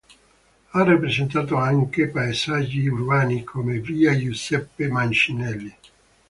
[0.71, 5.75] Ha rappresentato anche paesaggi urbani, come "Via Giuseppe Mancinelli".